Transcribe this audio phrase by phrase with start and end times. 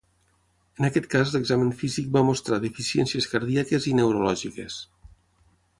[0.79, 4.85] En aquest cas l'examen físic va mostrar deficiències cardíaques i neurològiques.